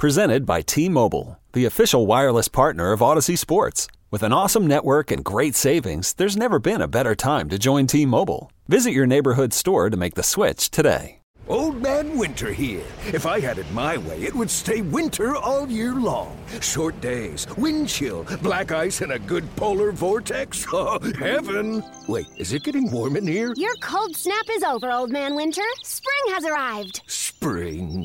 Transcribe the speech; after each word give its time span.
Presented 0.00 0.46
by 0.46 0.62
T 0.62 0.88
Mobile, 0.88 1.38
the 1.52 1.66
official 1.66 2.06
wireless 2.06 2.48
partner 2.48 2.92
of 2.92 3.00
Audacy 3.00 3.36
Sports. 3.36 3.86
With 4.10 4.22
an 4.22 4.32
awesome 4.32 4.66
network 4.66 5.10
and 5.10 5.22
great 5.22 5.54
savings, 5.54 6.14
there's 6.14 6.38
never 6.38 6.58
been 6.58 6.80
a 6.80 6.88
better 6.88 7.14
time 7.14 7.50
to 7.50 7.58
join 7.58 7.86
T 7.86 8.06
Mobile. 8.06 8.50
Visit 8.66 8.92
your 8.92 9.06
neighborhood 9.06 9.52
store 9.52 9.90
to 9.90 9.98
make 9.98 10.14
the 10.14 10.22
switch 10.22 10.70
today. 10.70 11.20
Old 11.48 11.82
Man 11.82 12.16
Winter 12.16 12.50
here. 12.50 12.86
If 13.12 13.26
I 13.26 13.40
had 13.40 13.58
it 13.58 13.70
my 13.72 13.98
way, 13.98 14.22
it 14.22 14.34
would 14.34 14.48
stay 14.48 14.80
winter 14.80 15.36
all 15.36 15.68
year 15.68 15.94
long. 15.94 16.34
Short 16.62 16.98
days, 17.02 17.46
wind 17.58 17.88
chill, 17.88 18.24
black 18.40 18.72
ice, 18.72 19.02
and 19.02 19.12
a 19.12 19.18
good 19.18 19.44
polar 19.56 19.92
vortex. 19.92 20.64
Oh, 20.72 20.98
heaven! 21.18 21.84
Wait, 22.08 22.26
is 22.38 22.54
it 22.54 22.62
getting 22.64 22.90
warm 22.90 23.16
in 23.16 23.26
here? 23.26 23.52
Your 23.56 23.74
cold 23.82 24.16
snap 24.16 24.46
is 24.50 24.62
over, 24.62 24.90
Old 24.90 25.10
Man 25.10 25.34
Winter. 25.34 25.68
Spring 25.82 26.34
has 26.34 26.46
arrived. 26.46 27.02
Spring. 27.06 27.99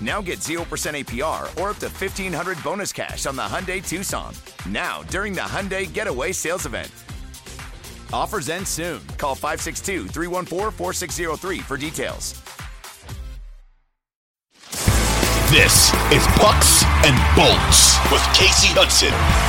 Now 0.00 0.20
get 0.22 0.38
0% 0.38 0.58
APR 0.64 1.42
or 1.60 1.70
up 1.70 1.76
to 1.78 1.86
1500 1.86 2.62
bonus 2.62 2.92
cash 2.92 3.26
on 3.26 3.36
the 3.36 3.42
Hyundai 3.42 3.86
Tucson. 3.86 4.34
Now, 4.68 5.02
during 5.04 5.32
the 5.34 5.42
Hyundai 5.42 5.92
Getaway 5.92 6.32
Sales 6.32 6.66
Event. 6.66 6.90
Offers 8.12 8.48
end 8.48 8.66
soon. 8.66 9.00
Call 9.18 9.34
562 9.34 10.08
314 10.08 10.70
4603 10.70 11.58
for 11.60 11.76
details. 11.76 12.40
This 15.50 15.92
is 16.10 16.26
Pucks 16.38 16.82
and 17.04 17.14
Bolts 17.36 17.98
with 18.10 18.22
Kasey 18.34 18.74
Hudson. 18.74 19.43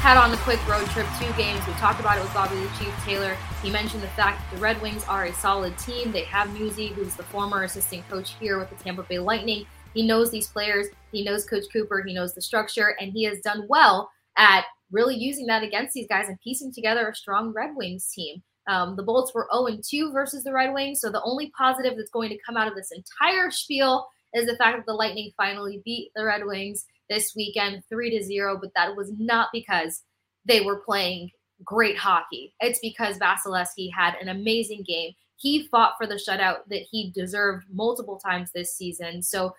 Had 0.00 0.16
on 0.16 0.30
the 0.30 0.38
quick 0.38 0.66
road 0.66 0.86
trip, 0.86 1.06
two 1.18 1.30
games. 1.34 1.60
We 1.66 1.74
talked 1.74 2.00
about 2.00 2.16
it 2.16 2.22
with 2.22 2.32
Bobby 2.32 2.56
the 2.56 2.70
Chief 2.78 3.04
Taylor. 3.04 3.36
He 3.62 3.68
mentioned 3.68 4.02
the 4.02 4.08
fact 4.08 4.40
that 4.40 4.56
the 4.56 4.62
Red 4.62 4.80
Wings 4.80 5.04
are 5.04 5.26
a 5.26 5.32
solid 5.34 5.76
team. 5.76 6.10
They 6.10 6.24
have 6.24 6.48
Musi, 6.48 6.88
who's 6.88 7.14
the 7.16 7.22
former 7.24 7.64
assistant 7.64 8.08
coach 8.08 8.32
here 8.40 8.58
with 8.58 8.70
the 8.70 8.82
Tampa 8.82 9.02
Bay 9.02 9.18
Lightning. 9.18 9.66
He 9.92 10.06
knows 10.06 10.30
these 10.30 10.48
players. 10.48 10.86
He 11.12 11.22
knows 11.22 11.44
Coach 11.44 11.64
Cooper. 11.70 12.02
He 12.02 12.14
knows 12.14 12.32
the 12.32 12.40
structure, 12.40 12.96
and 12.98 13.12
he 13.12 13.24
has 13.24 13.40
done 13.40 13.66
well 13.68 14.10
at 14.38 14.64
really 14.90 15.16
using 15.16 15.44
that 15.48 15.62
against 15.62 15.92
these 15.92 16.08
guys 16.08 16.28
and 16.28 16.40
piecing 16.40 16.72
together 16.72 17.06
a 17.06 17.14
strong 17.14 17.52
Red 17.52 17.76
Wings 17.76 18.10
team. 18.10 18.42
Um, 18.68 18.96
the 18.96 19.02
Bolts 19.02 19.34
were 19.34 19.48
0 19.54 19.80
2 19.86 20.12
versus 20.12 20.44
the 20.44 20.52
Red 20.54 20.72
Wings. 20.72 21.02
So 21.02 21.10
the 21.10 21.22
only 21.24 21.52
positive 21.58 21.98
that's 21.98 22.08
going 22.08 22.30
to 22.30 22.38
come 22.46 22.56
out 22.56 22.68
of 22.68 22.74
this 22.74 22.90
entire 22.90 23.50
spiel 23.50 24.08
is 24.32 24.46
the 24.46 24.56
fact 24.56 24.78
that 24.78 24.86
the 24.86 24.94
Lightning 24.94 25.30
finally 25.36 25.82
beat 25.84 26.10
the 26.16 26.24
Red 26.24 26.46
Wings 26.46 26.86
this 27.10 27.34
weekend 27.36 27.82
3 27.90 28.16
to 28.16 28.24
0. 28.24 28.58
But 28.58 28.70
that 28.74 28.96
was 28.96 29.12
not 29.18 29.48
because 29.52 30.02
they 30.46 30.62
were 30.62 30.80
playing 30.80 31.30
great 31.62 31.98
hockey. 31.98 32.54
It's 32.60 32.78
because 32.80 33.18
Vasilevskiy 33.18 33.92
had 33.92 34.14
an 34.14 34.28
amazing 34.30 34.84
game. 34.86 35.12
He 35.36 35.68
fought 35.68 35.94
for 35.98 36.06
the 36.06 36.14
shutout 36.14 36.60
that 36.68 36.86
he 36.90 37.10
deserved 37.10 37.66
multiple 37.70 38.18
times 38.18 38.50
this 38.52 38.74
season. 38.74 39.22
So 39.22 39.54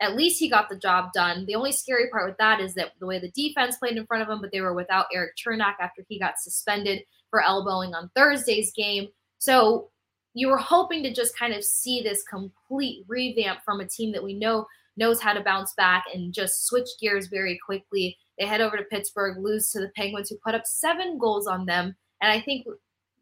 at 0.00 0.16
least 0.16 0.38
he 0.38 0.50
got 0.50 0.68
the 0.68 0.76
job 0.76 1.12
done. 1.14 1.46
The 1.46 1.54
only 1.54 1.72
scary 1.72 2.10
part 2.10 2.28
with 2.28 2.38
that 2.38 2.60
is 2.60 2.74
that 2.74 2.92
the 3.00 3.06
way 3.06 3.18
the 3.18 3.30
defense 3.30 3.78
played 3.78 3.96
in 3.96 4.06
front 4.06 4.22
of 4.22 4.28
him, 4.28 4.40
but 4.40 4.52
they 4.52 4.60
were 4.60 4.74
without 4.74 5.06
Eric 5.12 5.32
Cernak 5.36 5.74
after 5.80 6.04
he 6.08 6.18
got 6.18 6.38
suspended 6.38 7.02
for 7.30 7.42
elbowing 7.42 7.94
on 7.94 8.10
Thursday's 8.14 8.72
game. 8.72 9.08
So 9.38 9.90
you 10.34 10.48
were 10.48 10.58
hoping 10.58 11.02
to 11.02 11.14
just 11.14 11.36
kind 11.38 11.54
of 11.54 11.64
see 11.64 12.02
this 12.02 12.22
complete 12.22 13.04
revamp 13.08 13.60
from 13.64 13.80
a 13.80 13.86
team 13.86 14.12
that 14.12 14.22
we 14.22 14.34
know 14.34 14.66
knows 14.96 15.20
how 15.20 15.32
to 15.32 15.42
bounce 15.42 15.74
back 15.74 16.04
and 16.12 16.32
just 16.32 16.66
switch 16.66 16.88
gears 17.00 17.26
very 17.26 17.58
quickly. 17.64 18.16
They 18.38 18.46
head 18.46 18.60
over 18.60 18.76
to 18.76 18.84
Pittsburgh, 18.84 19.38
lose 19.38 19.70
to 19.70 19.80
the 19.80 19.90
Penguins, 19.96 20.30
who 20.30 20.36
put 20.44 20.54
up 20.54 20.66
seven 20.66 21.18
goals 21.18 21.46
on 21.46 21.66
them. 21.66 21.96
And 22.20 22.30
I 22.30 22.40
think 22.40 22.66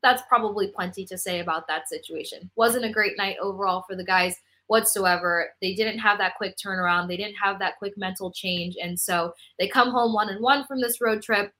that's 0.03 0.23
probably 0.29 0.69
plenty 0.69 1.05
to 1.07 1.19
say 1.19 1.41
about 1.41 1.67
that 1.69 1.89
situation. 1.89 2.51
Wasn't 2.57 2.85
a 2.85 2.93
great 2.93 3.17
night 3.17 3.37
overall 3.41 3.85
for 3.89 3.97
the 3.97 4.05
guys 4.05 4.37
whatsoever. 4.67 5.51
They 5.61 5.75
didn't 5.75 5.99
have 5.99 6.19
that 6.19 6.37
quick 6.37 6.57
turnaround. 6.57 7.09
They 7.09 7.17
didn't 7.17 7.37
have 7.43 7.59
that 7.59 7.79
quick 7.79 7.95
mental 7.97 8.31
change. 8.31 8.77
And 8.83 8.99
so 8.99 9.35
they 9.59 9.69
come 9.69 9.91
home 9.91 10.13
one 10.13 10.29
and 10.29 10.43
one 10.43 10.65
from 10.67 10.81
this 10.81 11.01
road 11.01 11.23
trip 11.23 11.53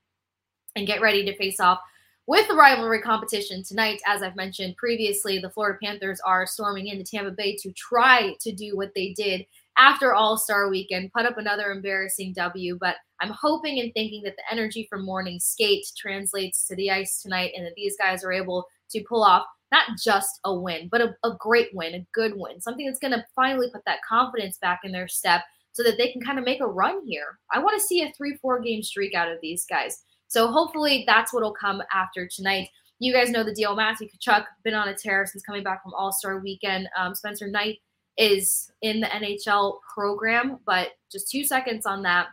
and 0.77 0.87
get 0.87 1.01
ready 1.01 1.25
to 1.25 1.37
face 1.37 1.61
off 1.61 1.81
with 2.27 2.49
the 2.49 2.55
rivalry 2.55 3.03
competition 3.03 3.63
tonight, 3.63 4.01
as 4.07 4.23
I've 4.23 4.37
mentioned 4.37 4.77
previously, 4.77 5.39
the 5.39 5.51
Florida 5.51 5.79
Panthers 5.83 6.21
are 6.25 6.47
storming 6.47 6.87
into 6.87 7.05
Tampa 7.05 7.31
Bay 7.31 7.55
to 7.57 7.71
try 7.73 8.35
to 8.41 8.51
do 8.51 8.77
what 8.77 8.95
they 8.95 9.13
did 9.13 9.45
after 9.77 10.15
All 10.15 10.37
Star 10.37 10.69
weekend, 10.69 11.13
put 11.13 11.27
up 11.27 11.39
another 11.39 11.71
embarrassing 11.71 12.33
W. 12.35 12.79
But 12.81 12.97
I'm 13.21 13.31
hoping 13.31 13.81
and 13.81 13.93
thinking 13.93 14.23
that 14.25 14.37
the 14.37 14.53
energy 14.53 14.87
from 14.89 15.05
morning 15.05 15.39
skate 15.41 15.87
translates 15.97 16.67
to 16.69 16.77
the 16.77 16.91
ice 16.91 17.23
tonight 17.23 17.53
and 17.57 17.67
that 17.67 17.75
these 17.77 17.97
guys 17.97 18.25
are 18.25 18.33
able 18.33 18.67
to 18.91 19.05
pull 19.09 19.23
off 19.23 19.45
not 19.73 19.99
just 20.03 20.39
a 20.45 20.55
win, 20.55 20.89
but 20.91 21.01
a, 21.01 21.15
a 21.25 21.35
great 21.39 21.69
win, 21.75 21.95
a 21.95 22.07
good 22.13 22.33
win, 22.37 22.61
something 22.61 22.87
that's 22.87 23.01
going 23.01 23.13
to 23.13 23.25
finally 23.35 23.69
put 23.73 23.85
that 23.87 23.99
confidence 24.09 24.57
back 24.59 24.81
in 24.85 24.93
their 24.93 25.09
step 25.09 25.43
so 25.73 25.83
that 25.83 25.99
they 25.99 26.13
can 26.13 26.23
kind 26.23 26.39
of 26.39 26.45
make 26.45 26.61
a 26.61 26.67
run 26.67 27.05
here. 27.05 27.39
I 27.53 27.59
want 27.59 27.79
to 27.79 27.85
see 27.85 28.03
a 28.03 28.13
three, 28.13 28.39
four 28.41 28.61
game 28.61 28.83
streak 28.83 29.15
out 29.15 29.31
of 29.31 29.39
these 29.43 29.67
guys. 29.67 30.05
So 30.29 30.47
hopefully 30.47 31.03
that's 31.07 31.33
what'll 31.33 31.55
come 31.55 31.83
after 31.93 32.29
tonight. 32.29 32.69
You 33.01 33.13
guys 33.13 33.31
know 33.31 33.43
the 33.43 33.55
deal. 33.55 33.75
Matthew 33.75 34.09
Tkachuk 34.09 34.45
been 34.63 34.75
on 34.75 34.89
a 34.89 34.95
tear 34.95 35.27
since 35.27 35.43
coming 35.43 35.65
back 35.65 35.83
from 35.83 35.95
All 35.95 36.13
Star 36.13 36.39
Weekend. 36.39 36.89
Um, 36.97 37.15
Spencer 37.15 37.49
Knight 37.49 37.79
is 38.17 38.71
in 38.83 39.01
the 39.01 39.07
NHL 39.07 39.79
program, 39.93 40.59
but 40.67 40.91
just 41.11 41.31
two 41.31 41.45
seconds 41.45 41.87
on 41.87 42.03
that. 42.03 42.29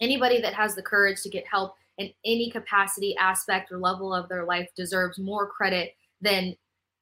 Anybody 0.00 0.40
that 0.40 0.54
has 0.54 0.74
the 0.74 0.82
courage 0.82 1.22
to 1.22 1.28
get 1.28 1.46
help 1.46 1.74
in 1.98 2.10
any 2.24 2.50
capacity, 2.50 3.16
aspect, 3.16 3.72
or 3.72 3.78
level 3.78 4.14
of 4.14 4.28
their 4.28 4.44
life 4.44 4.68
deserves 4.76 5.18
more 5.18 5.48
credit 5.48 5.92
than 6.20 6.54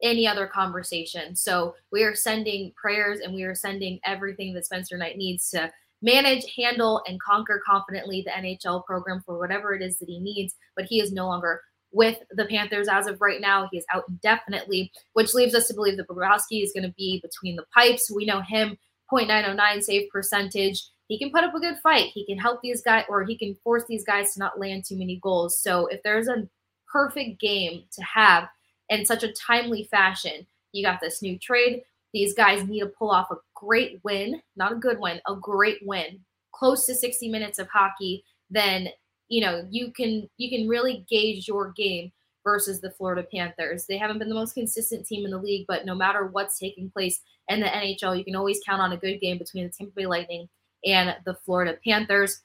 any 0.02 0.26
other 0.26 0.46
conversation. 0.46 1.36
So 1.36 1.74
we 1.92 2.02
are 2.02 2.14
sending 2.14 2.72
prayers 2.80 3.20
and 3.20 3.34
we 3.34 3.44
are 3.44 3.54
sending 3.54 3.98
everything 4.04 4.52
that 4.54 4.66
Spencer 4.66 4.96
Knight 4.96 5.16
needs 5.16 5.50
to 5.50 5.70
manage, 6.02 6.44
handle, 6.54 7.02
and 7.06 7.20
conquer 7.20 7.62
confidently 7.66 8.22
the 8.22 8.30
NHL 8.30 8.84
program 8.84 9.22
for 9.24 9.38
whatever 9.38 9.74
it 9.74 9.82
is 9.82 9.98
that 9.98 10.08
he 10.08 10.20
needs. 10.20 10.54
But 10.74 10.86
he 10.86 11.00
is 11.00 11.12
no 11.12 11.26
longer 11.26 11.62
with 11.96 12.18
the 12.30 12.44
Panthers 12.46 12.88
as 12.88 13.06
of 13.06 13.20
right 13.20 13.40
now. 13.40 13.68
He 13.70 13.78
is 13.78 13.86
out 13.92 14.04
indefinitely, 14.08 14.92
which 15.14 15.34
leaves 15.34 15.54
us 15.54 15.66
to 15.68 15.74
believe 15.74 15.96
that 15.96 16.08
Bobrovsky 16.08 16.62
is 16.62 16.72
going 16.72 16.84
to 16.84 16.94
be 16.96 17.20
between 17.22 17.56
the 17.56 17.64
pipes. 17.74 18.10
We 18.10 18.26
know 18.26 18.40
him 18.40 18.76
0.909 19.12 19.82
save 19.82 20.10
percentage. 20.10 20.84
He 21.08 21.18
can 21.18 21.30
put 21.30 21.44
up 21.44 21.54
a 21.54 21.60
good 21.60 21.78
fight. 21.82 22.10
He 22.12 22.26
can 22.26 22.38
help 22.38 22.60
these 22.62 22.82
guys, 22.82 23.04
or 23.08 23.24
he 23.24 23.36
can 23.36 23.56
force 23.64 23.84
these 23.88 24.04
guys 24.04 24.34
to 24.34 24.40
not 24.40 24.58
land 24.58 24.84
too 24.84 24.96
many 24.96 25.20
goals. 25.22 25.58
So 25.58 25.86
if 25.86 26.02
there's 26.02 26.28
a 26.28 26.48
perfect 26.92 27.40
game 27.40 27.84
to 27.92 28.02
have 28.02 28.48
in 28.88 29.04
such 29.04 29.22
a 29.22 29.32
timely 29.32 29.84
fashion, 29.84 30.46
you 30.72 30.84
got 30.84 31.00
this 31.00 31.22
new 31.22 31.38
trade 31.38 31.82
these 32.16 32.32
guys 32.32 32.64
need 32.64 32.80
to 32.80 32.86
pull 32.86 33.10
off 33.10 33.30
a 33.30 33.36
great 33.54 34.00
win, 34.02 34.40
not 34.56 34.72
a 34.72 34.76
good 34.76 34.98
win, 34.98 35.20
a 35.28 35.34
great 35.34 35.80
win, 35.82 36.18
close 36.50 36.86
to 36.86 36.94
60 36.94 37.28
minutes 37.28 37.58
of 37.58 37.68
hockey, 37.68 38.24
then 38.48 38.88
you 39.28 39.40
know 39.40 39.66
you 39.70 39.92
can 39.92 40.28
you 40.36 40.50
can 40.50 40.68
really 40.68 41.04
gauge 41.08 41.48
your 41.48 41.72
game 41.72 42.12
versus 42.46 42.80
the 42.80 42.90
Florida 42.92 43.26
Panthers. 43.30 43.86
They 43.86 43.98
haven't 43.98 44.18
been 44.18 44.28
the 44.28 44.34
most 44.34 44.54
consistent 44.54 45.04
team 45.04 45.24
in 45.24 45.32
the 45.32 45.38
league, 45.38 45.66
but 45.66 45.84
no 45.84 45.96
matter 45.96 46.26
what's 46.26 46.60
taking 46.60 46.88
place 46.88 47.20
in 47.48 47.58
the 47.58 47.66
NHL, 47.66 48.16
you 48.16 48.24
can 48.24 48.36
always 48.36 48.60
count 48.64 48.80
on 48.80 48.92
a 48.92 48.96
good 48.96 49.20
game 49.20 49.36
between 49.36 49.64
the 49.64 49.72
Tampa 49.72 49.92
Bay 49.96 50.06
Lightning 50.06 50.48
and 50.84 51.16
the 51.24 51.34
Florida 51.44 51.76
Panthers. 51.84 52.42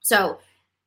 So 0.00 0.38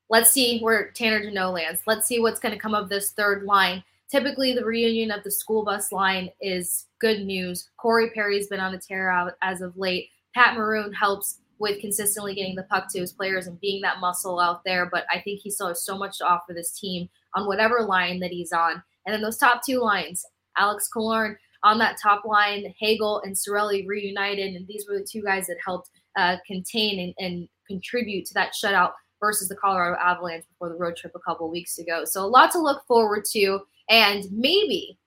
let's 0.09 0.29
see 0.29 0.59
where 0.59 0.91
Tanner 0.91 1.23
Jeannot 1.23 1.53
lands. 1.53 1.81
Let's 1.87 2.05
see 2.05 2.19
what's 2.19 2.39
going 2.39 2.53
to 2.53 2.59
come 2.59 2.75
of 2.75 2.89
this 2.89 3.11
third 3.11 3.43
line. 3.43 3.81
Typically, 4.11 4.53
the 4.53 4.63
reunion 4.63 5.11
of 5.11 5.23
the 5.23 5.31
school 5.31 5.63
bus 5.63 5.93
line 5.93 6.29
is 6.41 6.87
good 6.99 7.25
news. 7.25 7.69
Corey 7.77 8.09
Perry's 8.11 8.47
been 8.47 8.59
on 8.59 8.73
a 8.73 8.77
tear 8.77 9.09
out 9.09 9.33
as 9.41 9.61
of 9.61 9.77
late. 9.77 10.09
Pat 10.33 10.55
Maroon 10.55 10.93
helps 10.93 11.39
with 11.59 11.81
consistently 11.81 12.35
getting 12.35 12.55
the 12.55 12.63
puck 12.63 12.85
to 12.91 12.99
his 12.99 13.13
players 13.13 13.47
and 13.47 13.59
being 13.59 13.81
that 13.81 13.99
muscle 13.99 14.39
out 14.39 14.63
there, 14.63 14.89
but 14.91 15.05
I 15.11 15.19
think 15.21 15.39
he 15.39 15.49
still 15.49 15.69
has 15.69 15.83
so 15.83 15.97
much 15.97 16.17
to 16.19 16.25
offer 16.25 16.53
this 16.53 16.77
team 16.77 17.09
on 17.35 17.47
whatever 17.47 17.81
line 17.81 18.19
that 18.19 18.31
he's 18.31 18.51
on. 18.51 18.81
And 19.05 19.13
then 19.13 19.21
those 19.21 19.37
top 19.37 19.61
two 19.65 19.79
lines, 19.79 20.25
Alex 20.57 20.89
Killorn 20.95 21.35
on 21.63 21.77
that 21.79 21.97
top 22.01 22.25
line, 22.25 22.73
Hagel 22.79 23.21
and 23.25 23.35
Cirelli 23.35 23.87
reunited, 23.87 24.55
and 24.55 24.67
these 24.67 24.85
were 24.87 24.99
the 24.99 25.07
two 25.09 25.23
guys 25.23 25.47
that 25.47 25.57
helped 25.65 25.89
uh, 26.15 26.37
contain 26.45 27.13
and, 27.17 27.25
and 27.25 27.49
contribute 27.67 28.25
to 28.25 28.33
that 28.35 28.53
shutout 28.53 28.91
versus 29.19 29.49
the 29.49 29.55
Colorado 29.55 29.97
Avalanche 29.99 30.45
before 30.49 30.69
the 30.69 30.75
road 30.75 30.95
trip 30.95 31.13
a 31.15 31.19
couple 31.19 31.49
weeks 31.49 31.79
ago. 31.79 32.03
So 32.05 32.23
a 32.23 32.27
lot 32.27 32.51
to 32.51 32.59
look 32.59 32.85
forward 32.87 33.25
to. 33.31 33.59
And 33.89 34.25
maybe, 34.31 34.99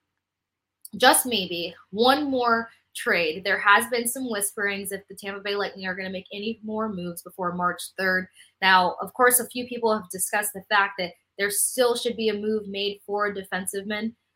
just 0.97 1.26
maybe, 1.26 1.75
one 1.91 2.31
more 2.31 2.69
trade. 2.94 3.42
There 3.44 3.58
has 3.58 3.87
been 3.88 4.06
some 4.06 4.31
whisperings 4.31 4.92
if 4.92 5.02
the 5.08 5.14
Tampa 5.14 5.40
Bay 5.40 5.54
Lightning 5.54 5.87
are 5.87 5.94
going 5.94 6.06
to 6.06 6.12
make 6.12 6.26
any 6.32 6.60
more 6.62 6.88
moves 6.88 7.22
before 7.22 7.54
March 7.54 7.81
3rd. 7.98 8.26
Now, 8.60 8.96
of 9.00 9.12
course, 9.14 9.40
a 9.40 9.48
few 9.48 9.66
people 9.66 9.92
have 9.94 10.08
discussed 10.10 10.52
the 10.54 10.64
fact 10.69 10.94
that 10.98 11.12
there 11.38 11.50
still 11.50 11.96
should 11.96 12.16
be 12.16 12.28
a 12.28 12.34
move 12.34 12.69
made 12.69 13.00
for 13.06 13.26
a 13.26 13.34
defensive 13.34 13.87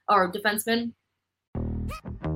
or 0.08 0.32
defenseman 0.32 0.92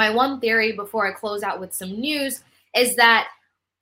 my 0.00 0.08
one 0.08 0.40
theory 0.40 0.72
before 0.72 1.06
I 1.06 1.12
close 1.12 1.42
out 1.42 1.60
with 1.60 1.74
some 1.74 1.90
news 1.90 2.42
is 2.74 2.96
that 2.96 3.28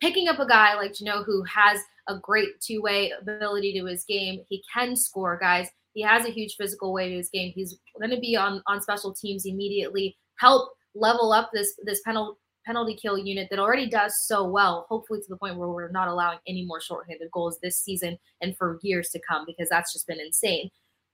picking 0.01 0.27
up 0.27 0.41
a 0.41 0.49
guy 0.49 0.75
like 0.75 0.93
Jeannot 0.93 1.25
who 1.25 1.45
has 1.45 1.79
a 2.09 2.19
great 2.19 2.61
two 2.61 2.83
way 2.83 3.13
ability 3.21 3.73
to 3.79 3.87
his 3.87 4.03
game, 4.03 4.41
he 4.49 4.61
can 4.75 4.97
score, 4.97 5.39
guys. 5.39 5.69
He 5.93 6.03
has 6.03 6.27
a 6.27 6.31
huge 6.31 6.57
physical 6.57 6.93
way 6.93 7.09
to 7.09 7.15
his 7.15 7.29
game. 7.29 7.53
He's 7.55 7.79
going 7.97 8.11
to 8.11 8.19
be 8.19 8.35
on 8.35 8.65
on 8.67 8.83
special 8.83 9.15
teams 9.15 9.47
immediately, 9.47 10.17
help 10.41 10.73
level 10.97 11.33
up 11.33 11.51
this 11.53 11.79
this 11.85 12.01
penalty 12.01 12.37
penalty 12.67 12.97
kill 13.01 13.17
unit 13.17 13.47
that 13.51 13.61
already 13.61 13.89
does 13.89 14.13
so 14.27 14.45
well, 14.45 14.87
hopefully 14.89 15.21
to 15.21 15.29
the 15.29 15.37
point 15.37 15.57
where 15.57 15.69
we're 15.69 15.89
not 15.93 16.09
allowing 16.09 16.41
any 16.49 16.65
more 16.67 16.81
shorthanded 16.81 17.31
goals 17.31 17.61
this 17.63 17.79
season 17.79 18.19
and 18.43 18.57
for 18.57 18.81
years 18.83 19.11
to 19.11 19.21
come 19.21 19.45
because 19.47 19.69
that's 19.71 19.93
just 19.93 20.09
been 20.09 20.21
insane. 20.21 20.69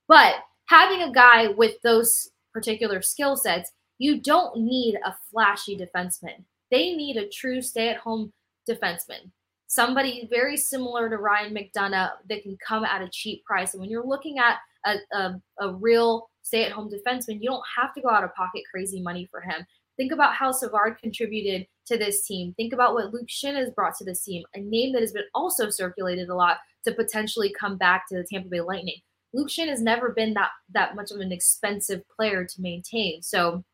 But 0.08 0.36
having 0.64 1.02
a 1.02 1.12
guy 1.12 1.48
with 1.48 1.74
those 1.82 2.30
particular 2.54 3.02
skill 3.02 3.36
sets 3.36 3.70
you 3.98 4.20
don't 4.20 4.58
need 4.58 4.96
a 5.04 5.14
flashy 5.30 5.76
defenseman. 5.76 6.44
They 6.70 6.94
need 6.94 7.16
a 7.16 7.28
true 7.28 7.62
stay 7.62 7.88
at 7.88 7.98
home 7.98 8.32
defenseman. 8.68 9.30
Somebody 9.66 10.28
very 10.30 10.56
similar 10.56 11.08
to 11.08 11.16
Ryan 11.16 11.54
McDonagh 11.54 12.10
that 12.28 12.42
can 12.42 12.56
come 12.66 12.84
at 12.84 13.02
a 13.02 13.08
cheap 13.10 13.44
price. 13.44 13.74
And 13.74 13.80
when 13.80 13.90
you're 13.90 14.06
looking 14.06 14.38
at 14.38 14.58
a, 14.84 14.96
a, 15.16 15.40
a 15.60 15.74
real 15.74 16.28
stay 16.42 16.64
at 16.64 16.72
home 16.72 16.90
defenseman, 16.90 17.40
you 17.40 17.48
don't 17.48 17.62
have 17.76 17.94
to 17.94 18.00
go 18.00 18.10
out 18.10 18.24
of 18.24 18.34
pocket 18.34 18.62
crazy 18.70 19.00
money 19.00 19.28
for 19.30 19.40
him. 19.40 19.64
Think 19.96 20.12
about 20.12 20.34
how 20.34 20.50
Savard 20.50 20.98
contributed 20.98 21.66
to 21.86 21.96
this 21.96 22.26
team. 22.26 22.52
Think 22.56 22.72
about 22.72 22.94
what 22.94 23.12
Luke 23.12 23.28
Schenn 23.28 23.54
has 23.54 23.70
brought 23.70 23.94
to 23.96 24.04
this 24.04 24.24
team, 24.24 24.42
a 24.54 24.60
name 24.60 24.92
that 24.92 25.02
has 25.02 25.12
been 25.12 25.24
also 25.34 25.70
circulated 25.70 26.28
a 26.28 26.34
lot 26.34 26.58
to 26.84 26.92
potentially 26.92 27.54
come 27.58 27.76
back 27.76 28.08
to 28.08 28.16
the 28.16 28.26
Tampa 28.30 28.48
Bay 28.48 28.60
Lightning. 28.60 28.96
Luke 29.32 29.48
Schenn 29.48 29.68
has 29.68 29.82
never 29.82 30.10
been 30.10 30.34
that 30.34 30.50
that 30.72 30.94
much 30.94 31.10
of 31.10 31.20
an 31.20 31.32
expensive 31.32 32.02
player 32.08 32.44
to 32.44 32.60
maintain. 32.60 33.22
So 33.22 33.64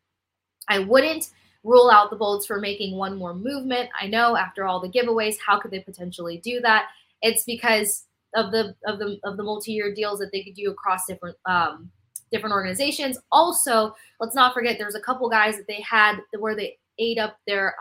I 0.70 0.78
wouldn't 0.78 1.28
rule 1.62 1.90
out 1.90 2.08
the 2.08 2.17
Bolts 2.17 2.46
for 2.46 2.58
making 2.58 2.96
one 2.96 3.19
more 3.19 3.34
movement. 3.34 3.90
I 4.00 4.06
know 4.06 4.37
after 4.37 4.64
all 4.64 4.81
the 4.81 4.88
giveaways, 4.88 5.34
how 5.44 5.61
could 5.61 5.70
they 5.70 5.81
potentially 5.81 6.38
do 6.38 6.61
that? 6.61 6.87
It's 7.20 7.44
because 7.44 8.06
of 8.34 8.52
the 8.52 8.75
of 8.87 8.99
the 8.99 9.19
of 9.25 9.37
the 9.37 9.43
multi-year 9.43 9.93
deals 9.94 10.20
that 10.20 10.31
they 10.32 10.43
could 10.43 10.55
do 10.55 10.70
across 10.70 11.06
different 11.06 11.37
um, 11.44 11.90
different 12.32 12.55
organizations. 12.55 13.19
Also, 13.32 13.93
let's 14.20 14.34
not 14.34 14.55
forget 14.55 14.78
there's 14.78 14.94
a 14.94 15.00
couple 15.00 15.28
guys 15.28 15.56
that 15.56 15.67
they 15.67 15.82
had 15.82 16.17
where 16.38 16.55
they 16.55 16.78
ate 16.99 17.19
up 17.19 17.37
their 17.46 17.75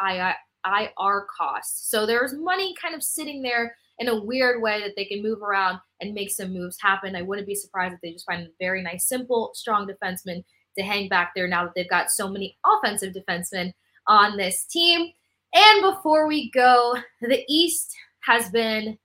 IR 0.66 1.28
costs. 1.38 1.90
So 1.90 2.06
there's 2.06 2.34
money 2.34 2.74
kind 2.82 2.96
of 2.96 3.04
sitting 3.04 3.42
there 3.42 3.76
in 4.00 4.08
a 4.08 4.24
weird 4.24 4.62
way 4.62 4.82
that 4.82 4.94
they 4.96 5.06
can 5.06 5.22
move 5.22 5.42
around 5.42 5.80
and 6.02 6.14
make 6.14 6.32
some 6.32 6.54
moves 6.54 6.78
happen. 6.82 7.16
I 7.16 7.22
wouldn't 7.22 7.48
be 7.48 7.56
surprised 7.56 7.94
if 7.94 8.02
they 8.02 8.14
just 8.14 8.26
find 8.26 8.44
a 8.44 8.50
very 8.60 8.82
nice, 8.82 9.08
simple, 9.08 9.52
strong 9.54 9.88
defenseman 9.88 10.44
to 10.78 10.84
hang 10.84 11.10
back 11.10 11.32
there 11.36 11.48
now 11.48 11.64
that 11.64 11.74
they've 11.76 11.90
got 11.90 12.12
so 12.12 12.28
many 12.30 12.58
offensive 12.66 13.14
defensemen 13.14 13.74
on 14.08 14.38
this 14.38 14.66
team. 14.66 15.12
And 15.54 15.82
before 15.82 16.28
we 16.28 16.52
go, 16.52 16.98
the 17.22 17.44
East 17.48 17.96
has 18.22 18.50
been 18.50 18.98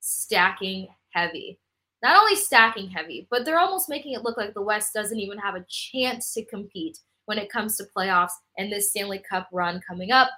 stacking 0.00 0.88
heavy. 1.10 1.58
Not 2.02 2.20
only 2.20 2.34
stacking 2.34 2.88
heavy, 2.88 3.28
but 3.30 3.44
they're 3.44 3.58
almost 3.58 3.88
making 3.88 4.14
it 4.14 4.24
look 4.24 4.36
like 4.36 4.54
the 4.54 4.62
West 4.62 4.92
doesn't 4.92 5.20
even 5.20 5.38
have 5.38 5.54
a 5.54 5.64
chance 5.68 6.32
to 6.34 6.44
compete 6.44 6.98
when 7.26 7.38
it 7.38 7.50
comes 7.50 7.76
to 7.76 7.86
playoffs 7.96 8.32
and 8.58 8.72
this 8.72 8.90
Stanley 8.90 9.20
Cup 9.20 9.48
run 9.52 9.80
coming 9.86 10.10
up. 10.10 10.28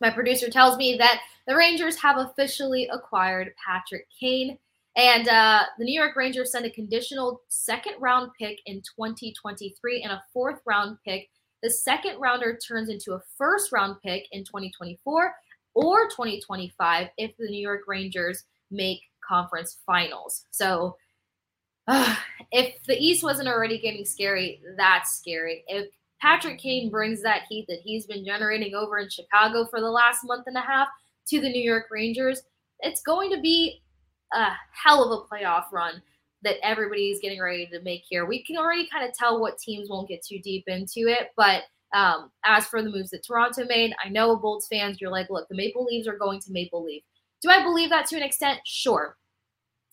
My 0.00 0.10
producer 0.10 0.50
tells 0.50 0.76
me 0.76 0.96
that 0.96 1.20
the 1.46 1.54
Rangers 1.54 1.96
have 1.96 2.18
officially 2.18 2.88
acquired 2.88 3.54
Patrick 3.64 4.08
Kane. 4.18 4.58
And 4.96 5.28
uh, 5.28 5.64
the 5.78 5.84
New 5.84 5.98
York 5.98 6.14
Rangers 6.14 6.52
sent 6.52 6.66
a 6.66 6.70
conditional 6.70 7.42
second 7.48 7.94
round 7.98 8.30
pick 8.38 8.60
in 8.66 8.76
2023 8.76 10.02
and 10.02 10.12
a 10.12 10.22
fourth 10.32 10.60
round 10.66 10.98
pick. 11.04 11.28
The 11.62 11.70
second 11.70 12.20
rounder 12.20 12.56
turns 12.56 12.88
into 12.88 13.14
a 13.14 13.22
first 13.36 13.72
round 13.72 13.96
pick 14.04 14.26
in 14.30 14.44
2024 14.44 15.34
or 15.74 16.08
2025 16.08 17.08
if 17.18 17.36
the 17.38 17.46
New 17.46 17.60
York 17.60 17.82
Rangers 17.88 18.44
make 18.70 19.00
conference 19.26 19.78
finals. 19.84 20.44
So 20.50 20.96
uh, 21.88 22.14
if 22.52 22.82
the 22.86 22.96
East 22.96 23.24
wasn't 23.24 23.48
already 23.48 23.78
getting 23.78 24.04
scary, 24.04 24.60
that's 24.76 25.18
scary. 25.18 25.64
If 25.66 25.88
Patrick 26.20 26.58
Kane 26.58 26.90
brings 26.90 27.22
that 27.22 27.42
heat 27.48 27.66
that 27.68 27.80
he's 27.82 28.06
been 28.06 28.24
generating 28.24 28.74
over 28.74 28.98
in 28.98 29.10
Chicago 29.10 29.66
for 29.66 29.80
the 29.80 29.90
last 29.90 30.20
month 30.24 30.44
and 30.46 30.56
a 30.56 30.60
half 30.60 30.88
to 31.28 31.40
the 31.40 31.50
New 31.50 31.62
York 31.62 31.86
Rangers, 31.90 32.42
it's 32.80 33.02
going 33.02 33.30
to 33.30 33.40
be 33.40 33.82
a 34.34 34.52
hell 34.72 35.04
of 35.04 35.20
a 35.20 35.34
playoff 35.34 35.72
run 35.72 36.02
that 36.42 36.56
everybody's 36.62 37.20
getting 37.20 37.40
ready 37.40 37.66
to 37.66 37.80
make 37.80 38.02
here. 38.08 38.26
We 38.26 38.42
can 38.42 38.56
already 38.56 38.86
kind 38.88 39.08
of 39.08 39.14
tell 39.14 39.40
what 39.40 39.58
teams 39.58 39.88
won't 39.88 40.08
get 40.08 40.24
too 40.24 40.38
deep 40.40 40.64
into 40.66 41.08
it, 41.08 41.30
but 41.36 41.62
um, 41.94 42.30
as 42.44 42.66
for 42.66 42.82
the 42.82 42.90
moves 42.90 43.10
that 43.10 43.24
Toronto 43.24 43.64
made, 43.66 43.94
I 44.04 44.08
know 44.08 44.36
Bolts 44.36 44.66
fans, 44.68 45.00
you're 45.00 45.10
like, 45.10 45.30
look, 45.30 45.48
the 45.48 45.54
Maple 45.54 45.84
Leafs 45.84 46.08
are 46.08 46.18
going 46.18 46.40
to 46.40 46.52
Maple 46.52 46.84
Leaf. 46.84 47.02
Do 47.40 47.50
I 47.50 47.62
believe 47.62 47.88
that 47.90 48.06
to 48.06 48.16
an 48.16 48.22
extent? 48.22 48.60
Sure. 48.64 49.16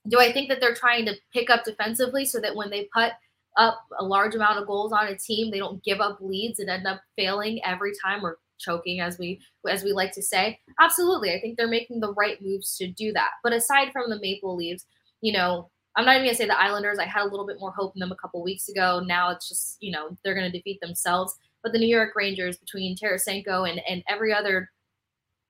Do 0.10 0.20
I 0.20 0.32
think 0.32 0.50
that 0.50 0.60
they're 0.60 0.74
trying 0.74 1.06
to 1.06 1.16
pick 1.32 1.50
up 1.52 1.64
defensively 1.64 2.26
so 2.26 2.40
that 2.40 2.56
when 2.56 2.72
they 2.72 2.90
put 2.94 3.12
up 3.58 3.80
a 4.00 4.04
large 4.04 4.34
amount 4.34 4.58
of 4.58 4.66
goals 4.66 4.92
on 4.92 5.08
a 5.08 5.18
team, 5.18 5.52
they 5.52 5.60
don't 5.60 5.84
give 5.84 6.02
up 6.02 6.18
leads 6.22 6.60
and 6.60 6.70
end 6.70 6.88
up 6.88 7.02
failing 7.16 7.64
every 7.64 7.92
time 8.04 8.26
or 8.26 8.40
choking 8.62 9.02
as 9.02 9.18
we 9.18 9.40
as 9.70 9.84
we 9.84 9.92
like 9.92 10.12
to 10.14 10.22
say. 10.22 10.60
Absolutely 10.80 11.34
i 11.34 11.40
think 11.40 11.58
they're 11.58 11.68
making 11.68 12.00
the 12.00 12.14
right 12.14 12.42
moves 12.42 12.78
to 12.78 12.88
do 12.88 13.12
that. 13.14 13.32
But 13.44 13.54
aside 13.54 13.92
from 13.92 14.10
the 14.10 14.20
maple 14.20 14.56
leaves 14.56 14.86
you 15.22 15.34
know 15.34 15.70
i'm 15.96 16.06
not 16.06 16.16
even 16.16 16.26
going 16.26 16.36
to 16.36 16.38
say 16.38 16.48
the 16.48 16.60
islanders. 16.60 17.00
I 17.00 17.06
had 17.06 17.24
a 17.24 17.30
little 17.30 17.48
bit 17.48 17.60
more 17.60 17.72
hope 17.72 17.94
in 17.96 18.00
them 18.00 18.12
a 18.12 18.16
couple 18.16 18.44
weeks 18.44 18.70
ago. 18.70 19.02
Now 19.06 19.32
it's 19.32 19.50
just 19.50 19.78
you 19.82 19.92
know 19.92 20.18
they're 20.24 20.36
going 20.36 20.52
to 20.52 20.58
defeat 20.58 20.80
themselves. 20.82 21.36
But 21.64 21.74
the 21.74 21.80
new 21.80 21.88
york 21.88 22.16
rangers 22.16 22.58
between 22.58 22.96
tarasenko 22.96 23.70
and 23.70 23.82
and 23.88 24.04
every 24.08 24.34
other 24.34 24.70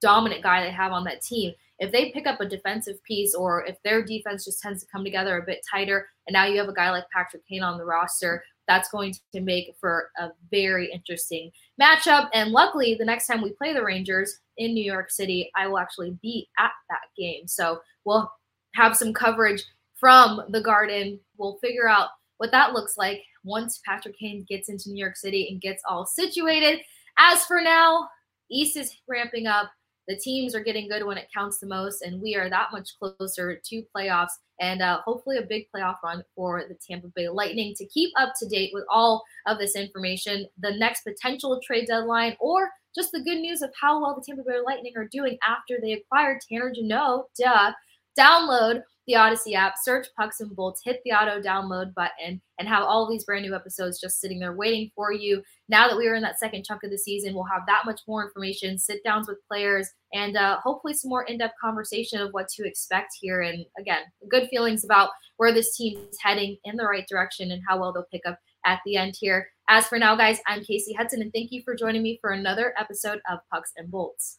dominant 0.00 0.42
guy 0.42 0.62
they 0.62 0.70
have 0.70 0.92
on 0.92 1.04
that 1.04 1.22
team 1.22 1.52
if 1.82 1.90
they 1.90 2.10
pick 2.12 2.28
up 2.28 2.40
a 2.40 2.48
defensive 2.48 3.02
piece 3.02 3.34
or 3.34 3.64
if 3.64 3.76
their 3.82 4.04
defense 4.04 4.44
just 4.44 4.60
tends 4.60 4.80
to 4.80 4.88
come 4.90 5.04
together 5.04 5.38
a 5.38 5.44
bit 5.44 5.60
tighter 5.68 6.08
and 6.26 6.32
now 6.32 6.44
you 6.44 6.58
have 6.58 6.68
a 6.68 6.74
guy 6.74 6.90
like 6.90 7.04
patrick 7.14 7.42
kane 7.48 7.62
on 7.62 7.76
the 7.76 7.84
roster 7.84 8.42
that's 8.68 8.90
going 8.90 9.14
to 9.34 9.40
make 9.40 9.74
for 9.80 10.10
a 10.18 10.30
very 10.50 10.90
interesting 10.92 11.50
matchup. 11.80 12.28
And 12.32 12.50
luckily, 12.50 12.94
the 12.94 13.04
next 13.04 13.26
time 13.26 13.42
we 13.42 13.52
play 13.52 13.72
the 13.72 13.84
Rangers 13.84 14.38
in 14.58 14.74
New 14.74 14.84
York 14.84 15.10
City, 15.10 15.50
I 15.56 15.66
will 15.66 15.78
actually 15.78 16.16
be 16.22 16.48
at 16.58 16.70
that 16.88 17.08
game. 17.16 17.46
So 17.46 17.80
we'll 18.04 18.30
have 18.74 18.96
some 18.96 19.12
coverage 19.12 19.62
from 19.96 20.42
the 20.50 20.60
Garden. 20.60 21.20
We'll 21.36 21.58
figure 21.58 21.88
out 21.88 22.08
what 22.38 22.50
that 22.52 22.72
looks 22.72 22.96
like 22.96 23.22
once 23.44 23.80
Patrick 23.84 24.18
Kane 24.18 24.44
gets 24.48 24.68
into 24.68 24.90
New 24.90 25.02
York 25.02 25.16
City 25.16 25.48
and 25.50 25.60
gets 25.60 25.82
all 25.88 26.06
situated. 26.06 26.80
As 27.18 27.44
for 27.44 27.60
now, 27.60 28.08
East 28.50 28.76
is 28.76 28.96
ramping 29.08 29.46
up. 29.46 29.70
The 30.08 30.16
teams 30.16 30.54
are 30.54 30.62
getting 30.62 30.88
good 30.88 31.06
when 31.06 31.18
it 31.18 31.28
counts 31.32 31.58
the 31.58 31.66
most, 31.66 32.02
and 32.02 32.20
we 32.20 32.34
are 32.34 32.50
that 32.50 32.68
much 32.72 32.90
closer 32.98 33.60
to 33.64 33.82
playoffs 33.96 34.32
and 34.60 34.80
uh, 34.80 35.00
hopefully 35.04 35.38
a 35.38 35.42
big 35.42 35.66
playoff 35.74 35.96
run 36.04 36.22
for 36.36 36.64
the 36.68 36.76
Tampa 36.88 37.08
Bay 37.14 37.28
Lightning. 37.28 37.74
To 37.76 37.86
keep 37.86 38.12
up 38.16 38.32
to 38.38 38.48
date 38.48 38.70
with 38.72 38.84
all 38.88 39.22
of 39.46 39.58
this 39.58 39.74
information, 39.74 40.46
the 40.60 40.76
next 40.76 41.02
potential 41.02 41.60
trade 41.64 41.86
deadline 41.88 42.36
or 42.40 42.70
just 42.94 43.10
the 43.12 43.22
good 43.22 43.38
news 43.38 43.62
of 43.62 43.72
how 43.80 44.00
well 44.00 44.14
the 44.14 44.24
Tampa 44.24 44.48
Bay 44.48 44.58
Lightning 44.64 44.92
are 44.96 45.08
doing 45.10 45.38
after 45.42 45.78
they 45.80 45.92
acquired 45.92 46.40
Tanner 46.48 46.72
Jeannot. 46.72 47.26
Duh. 47.38 47.72
Download 48.18 48.82
the 49.06 49.14
Audacy 49.14 49.54
app, 49.54 49.74
search 49.82 50.06
Pucks 50.16 50.40
and 50.40 50.54
Bolts, 50.54 50.80
hit 50.84 51.00
the 51.04 51.12
auto 51.12 51.40
download 51.40 51.92
button, 51.94 52.40
and 52.58 52.68
have 52.68 52.84
all 52.84 53.10
these 53.10 53.24
brand 53.24 53.44
new 53.44 53.54
episodes 53.54 54.00
just 54.00 54.20
sitting 54.20 54.38
there 54.38 54.54
waiting 54.54 54.90
for 54.94 55.12
you. 55.12 55.42
Now 55.68 55.88
that 55.88 55.96
we 55.96 56.06
are 56.06 56.14
in 56.14 56.22
that 56.22 56.38
second 56.38 56.64
chunk 56.64 56.84
of 56.84 56.90
the 56.90 56.98
season, 56.98 57.34
we'll 57.34 57.44
have 57.44 57.62
that 57.66 57.82
much 57.84 58.00
more 58.06 58.24
information, 58.24 58.78
sit 58.78 59.02
downs 59.04 59.26
with 59.28 59.38
players, 59.48 59.90
and 60.12 60.36
uh, 60.36 60.58
hopefully 60.62 60.94
some 60.94 61.08
more 61.08 61.24
in 61.24 61.38
depth 61.38 61.54
conversation 61.60 62.20
of 62.20 62.30
what 62.32 62.48
to 62.50 62.66
expect 62.66 63.08
here. 63.20 63.40
And 63.40 63.64
again, 63.78 64.02
good 64.30 64.48
feelings 64.48 64.84
about 64.84 65.10
where 65.38 65.52
this 65.52 65.76
team 65.76 65.98
is 65.98 66.18
heading 66.22 66.56
in 66.64 66.76
the 66.76 66.84
right 66.84 67.06
direction 67.08 67.50
and 67.50 67.62
how 67.68 67.80
well 67.80 67.92
they'll 67.92 68.06
pick 68.12 68.22
up 68.26 68.38
at 68.64 68.80
the 68.86 68.96
end 68.96 69.16
here. 69.18 69.48
As 69.68 69.86
for 69.86 69.98
now, 69.98 70.14
guys, 70.14 70.38
I'm 70.46 70.60
Kasey 70.60 70.96
Hudson, 70.96 71.22
and 71.22 71.32
thank 71.32 71.50
you 71.50 71.62
for 71.64 71.74
joining 71.74 72.02
me 72.02 72.18
for 72.20 72.30
another 72.30 72.74
episode 72.78 73.20
of 73.28 73.40
Pucks 73.50 73.72
and 73.76 73.90
Bolts. 73.90 74.38